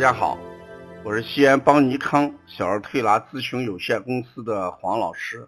[0.00, 0.38] 大家好，
[1.04, 5.46] 我是西安邦尼康小儿推拿咨询有限公司的黄老师。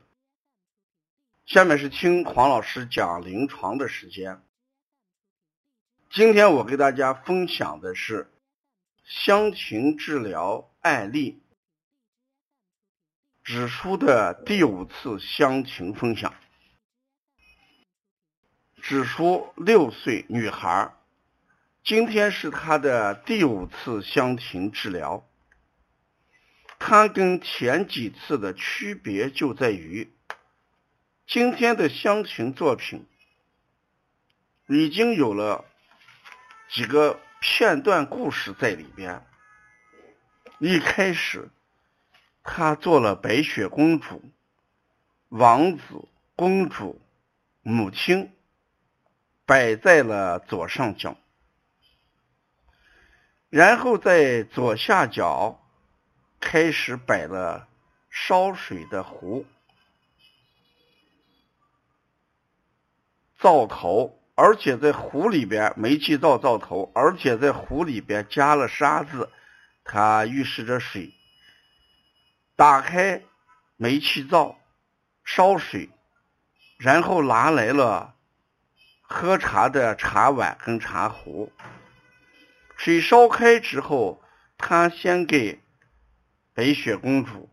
[1.47, 4.43] 下面是听黄老师讲临床的时间。
[6.11, 8.31] 今天我给大家分享的是
[9.05, 11.43] 香芹治疗案例，
[13.43, 16.35] 指出的第五次香芹分享。
[18.83, 20.95] 指出六岁女孩。
[21.85, 25.29] 今天是他的第五次香庭治疗，
[26.79, 30.15] 他跟前几次的区别就在于，
[31.27, 33.05] 今天的香庭作品
[34.69, 35.65] 已经有了
[36.71, 39.27] 几个片段故事在里边。
[40.61, 41.51] 一开始，
[42.45, 44.23] 他做了白雪公主、
[45.31, 45.83] 王子、
[46.37, 47.03] 公主、
[47.61, 48.33] 母亲，
[49.45, 51.17] 摆在了左上角。
[53.53, 55.61] 然后在左下角
[56.41, 57.69] 开始摆了
[58.09, 59.45] 烧水的壶、
[63.39, 69.29] 灶头，而且在壶里边煤气灶灶头，而且在壶里边加了沙子，
[69.85, 71.13] 它预示着水。
[72.57, 73.21] 打开
[73.77, 74.59] 煤气灶
[75.25, 75.91] 烧水，
[76.79, 78.15] 然后拿来了
[79.03, 81.53] 喝茶的茶碗跟茶壶。
[82.85, 84.21] 水烧开之后，
[84.59, 85.61] 他先给
[86.53, 87.49] 白雪公主、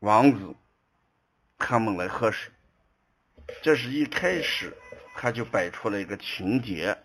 [0.00, 0.54] 王子
[1.56, 2.52] 他们来喝水。
[3.62, 4.76] 这是一开始
[5.16, 7.02] 他就摆出了一个情节，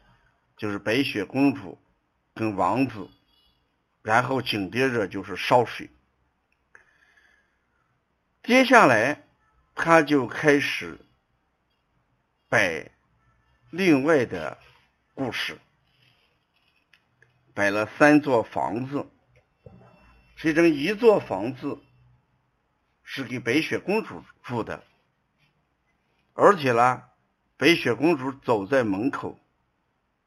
[0.58, 1.82] 就是白雪公主
[2.34, 3.10] 跟王子，
[4.02, 5.90] 然后紧接着就是烧水。
[8.44, 9.26] 接下来
[9.76, 11.00] 他就开始
[12.50, 12.92] 摆
[13.70, 14.58] 另外的
[15.14, 15.58] 故事。
[17.56, 19.08] 摆了三座房子，
[20.38, 21.80] 其中一座房子
[23.02, 24.84] 是给白雪公主住的，
[26.34, 27.04] 而且呢，
[27.56, 29.40] 白雪公主走在门口，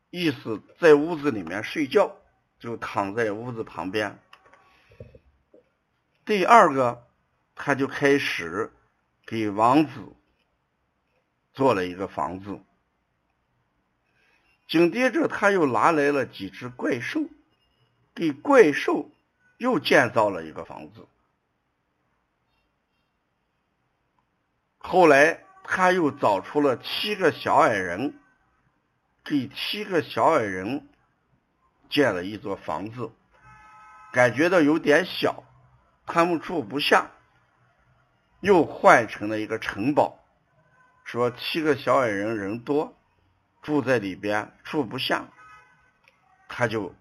[0.08, 2.16] 意思在屋子里面睡觉，
[2.58, 4.18] 就躺在屋子旁边。
[6.24, 7.06] 第二个，
[7.54, 8.72] 他就开始
[9.26, 10.16] 给王子
[11.52, 12.58] 做了一个房子。
[14.68, 17.20] 紧接着，他又拿来了几只怪兽，
[18.14, 19.10] 给怪兽
[19.56, 21.06] 又建造了一个房子。
[24.76, 28.18] 后来，他又找出了七个小矮人，
[29.24, 30.86] 给七个小矮人
[31.88, 33.10] 建了一座房子，
[34.12, 35.44] 感觉到有点小，
[36.04, 37.10] 他们住不下，
[38.40, 40.18] 又换成了一个城堡，
[41.04, 42.97] 说七个小矮人人多。
[43.68, 45.28] 住在里边住不下，
[46.48, 46.94] 他就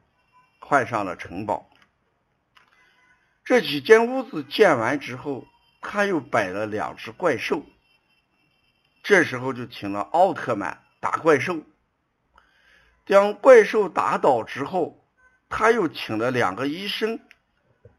[0.59, 1.69] 换上了城堡。
[3.45, 5.47] 这几间屋子建完之后，
[5.79, 7.65] 他又摆了两只怪兽。
[9.01, 11.63] 这时候就请了奥特曼打怪兽。
[13.05, 15.07] 将怪兽打倒之后，
[15.47, 17.21] 他又请了两个医生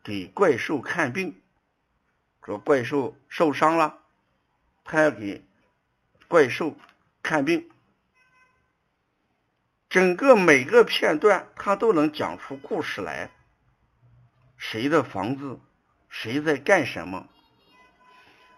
[0.05, 1.41] 给怪兽看病。
[2.45, 4.01] 说怪兽受伤了，
[4.85, 5.43] 他要给
[6.29, 6.77] 怪兽
[7.23, 7.71] 看病。
[9.89, 13.31] 整个每个片段，他都能讲出故事来。
[14.59, 15.61] 谁的房子，
[16.11, 17.27] 谁在干什么？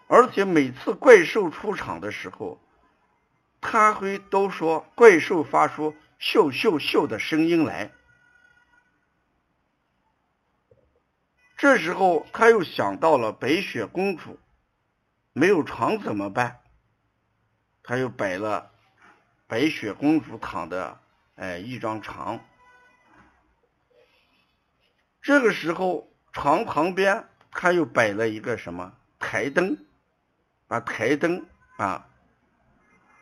[0.07, 2.59] 而且每次怪兽出场的时候，
[3.61, 7.91] 他会都说怪兽发出咻咻咻的声音来。
[11.55, 14.37] 这时候他又想到了白雪公主
[15.31, 16.59] 没有床怎么办？
[17.83, 18.71] 他又摆了
[19.47, 20.99] 白雪公主躺的。
[21.35, 22.39] 哎，一张床。
[25.21, 29.77] 这个时候，床旁边他又摆了一个什么台灯，
[30.67, 31.45] 把台灯
[31.77, 32.07] 啊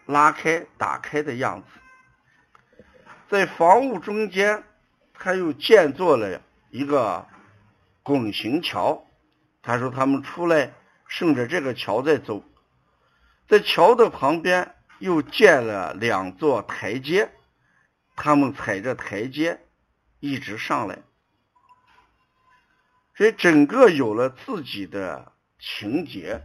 [0.05, 1.67] 拉开、打开的样子。
[3.29, 4.63] 在房屋中间，
[5.13, 7.27] 他又建做了一个
[8.01, 9.05] 拱形桥。
[9.61, 10.73] 他说他们出来
[11.05, 12.43] 顺着这个桥在走，
[13.47, 17.29] 在桥的旁边又建了两座台阶。
[18.21, 19.61] 他们踩着台阶
[20.19, 20.99] 一直上来，
[23.15, 26.43] 所以整个有了自己的情节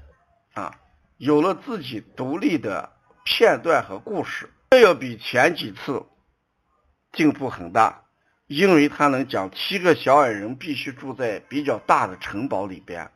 [0.52, 0.78] 啊，
[1.16, 2.92] 有了自己独立的
[3.24, 6.06] 片段和故事，这要比前几次
[7.12, 8.04] 进步很大，
[8.46, 13.10] 因为他能讲七个小矮人必须住在比较大的城堡里边，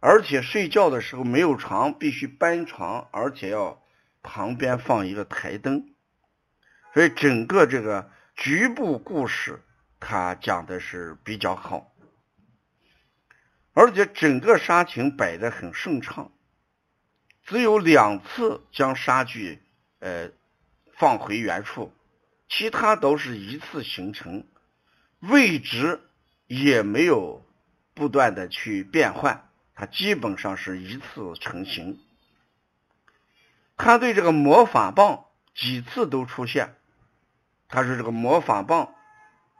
[0.00, 3.82] 而且睡觉的时候没有床，必须搬床，而且要
[4.22, 5.91] 旁边放一个台灯。
[6.94, 9.62] 所以整个这个局部故事
[9.98, 11.92] 他讲的是比较好，
[13.72, 16.32] 而且整个杀情摆得很顺畅，
[17.44, 19.62] 只有两次将杀具
[20.00, 20.30] 呃
[20.96, 21.94] 放回原处，
[22.48, 24.46] 其他都是一次形成，
[25.20, 26.00] 位置
[26.46, 27.46] 也没有
[27.94, 31.98] 不断的去变换，它基本上是一次成型。
[33.76, 35.24] 他对这个魔法棒
[35.54, 36.76] 几次都出现，
[37.72, 38.94] 他说这个魔法棒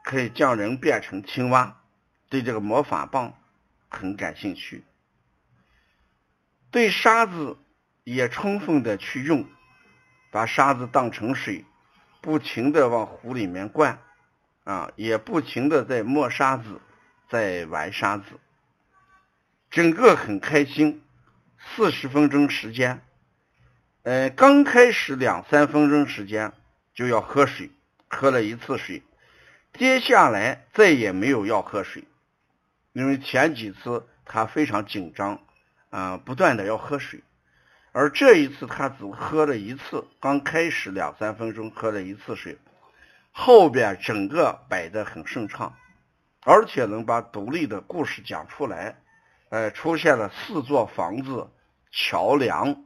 [0.04, 1.80] 可以将人变成青蛙，
[2.28, 3.32] 对这个魔法棒
[3.88, 4.84] 很感兴趣，
[6.70, 7.56] 对沙子
[8.04, 9.46] 也充分的去用，
[10.30, 11.64] 把沙子当成水，
[12.20, 13.98] 不停的往壶里面灌，
[14.64, 16.82] 啊，也不停的在磨沙子，
[17.30, 18.38] 在玩沙子，
[19.70, 21.02] 整个很开心，
[21.56, 23.02] 四十分钟时间。
[24.02, 26.52] 呃，刚开始两三分钟时间
[26.92, 27.70] 就要喝水，
[28.14, 29.02] 喝了一次水，
[29.72, 32.04] 接下来再也没有要喝水，
[32.92, 35.40] 因为前几次他非常紧张，
[35.90, 37.22] 啊，不断的要喝水，
[37.92, 42.58] 而这一次他只喝了一次，刚开始两三分钟喝了一次水，
[43.32, 45.74] 后边整个摆得很顺畅，
[46.44, 49.00] 而且能把独立的故事讲出来，
[49.48, 51.50] 呃，出现了四座房子、
[51.90, 52.84] 桥梁。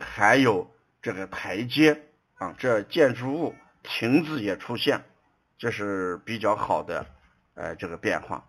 [0.00, 0.68] 还有
[1.00, 2.02] 这个台阶
[2.34, 3.54] 啊，这建筑物
[3.86, 5.04] 亭子也出现，
[5.56, 7.06] 这是比较好的
[7.54, 8.44] 呃这个变化。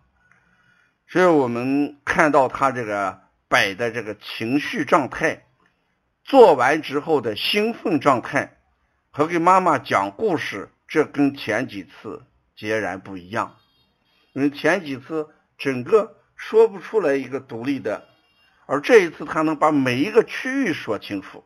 [1.06, 5.46] 所以我们看到他这个摆的这个情绪状态，
[6.24, 8.58] 做完之后的兴奋状态，
[9.10, 12.26] 和给妈妈讲故事，这跟前几次
[12.56, 13.56] 截然不一样。
[14.34, 18.06] 因为前几次整个说不出来一个独立的。
[18.70, 21.42] 而这一次，他能把每一个区域说清楚。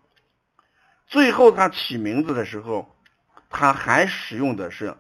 [1.07, 2.97] 最后，他起名字的时候，
[3.53, 4.97] 他还使用的是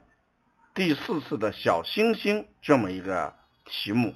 [0.74, 3.34] 第四次的小星星这么一个
[3.64, 4.14] 题目。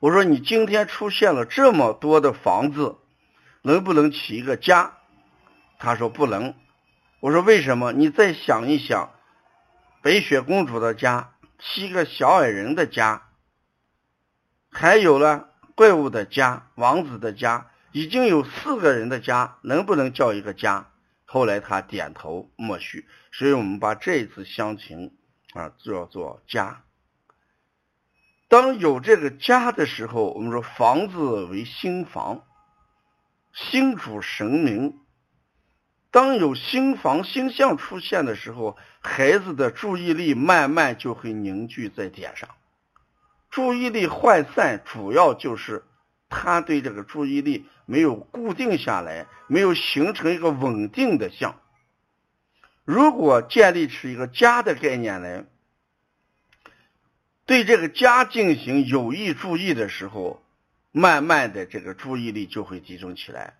[0.00, 2.98] 我说：“你今天出现了这么多的房子，
[3.62, 4.92] 能不能起一个家？”
[5.78, 6.54] 他说：“不能。”
[7.20, 7.92] 我说：“为什么？
[7.92, 9.10] 你再想一想，
[10.02, 13.28] 白雪公主的家，七个小矮人的家，
[14.70, 15.46] 还有了。”
[15.78, 20.88] 怪物的家，王子的家，已经有四个人的家，能不能叫一个家？
[21.30, 25.14] 后来他点头默许，所以我们把这一次乡情
[25.52, 26.84] 啊叫做家。
[28.48, 32.46] 当有这个家的时候，我们说房子为新房，
[33.52, 35.00] 新主神明。
[36.10, 42.48] 当有新房新象出现的时候，孩子的注意力慢慢就会凝聚在点上。
[43.50, 45.84] 注意力涣散，主要就是
[46.28, 51.60] 他对这个注意力没有固定下来，没有形成一个稳定的像。
[52.84, 55.44] 如果建立起一个家的概念来，
[57.46, 60.42] 对这个家进行有意注意的时候，
[60.92, 63.54] 慢慢的这个注意力就会集中起来。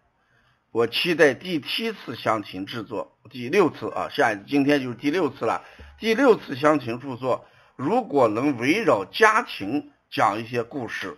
[0.71, 5.65] 我期待第七次乡情制作，第六次啊，下今天就是第六次了。
[5.99, 7.47] 第六次乡情著作。
[7.77, 11.17] 如果能围绕家庭讲一些故事，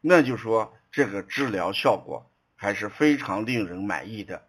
[0.00, 4.46] 那就说这个治疗效果还是非常令人满意的。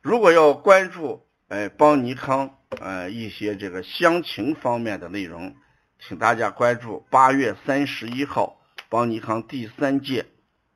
[0.00, 5.54] 如果要关注呃邦尼康呃一些这个乡情方面的内容，
[5.98, 8.58] 请大家关注八月三十一号
[8.88, 10.24] 邦尼康第三届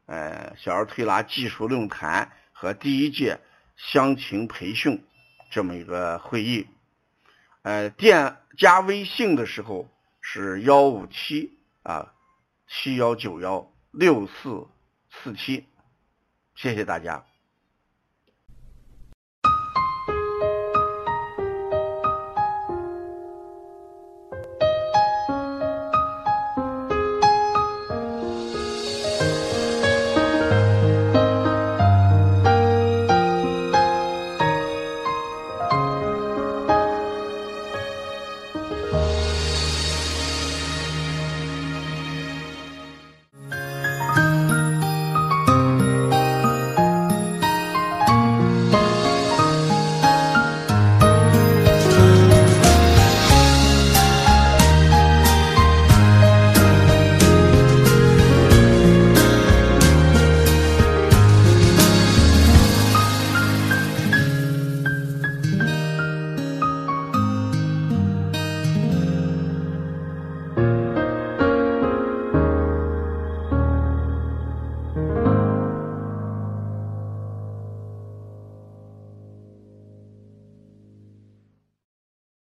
[0.04, 3.40] 呃小儿推拿技术论坛和第一届
[3.76, 5.02] 乡情培训
[5.50, 6.66] 这么一个会议。
[7.62, 9.88] 呃，电加微信的时候
[10.20, 12.12] 是幺五七啊
[12.68, 14.66] 七幺九幺六四
[15.12, 15.66] 四七，
[16.54, 17.24] 谢谢大家。